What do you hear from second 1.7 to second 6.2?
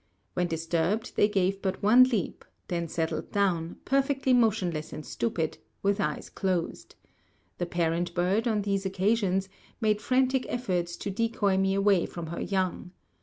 one leap, then settled down, perfectly motionless and stupid, with